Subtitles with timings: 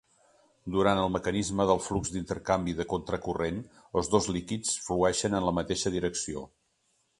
[0.75, 3.61] Durant el mecanisme del flux d'intercanvi de contracorrent,
[4.01, 6.47] els dos líquids flueixen en la mateixa direcció.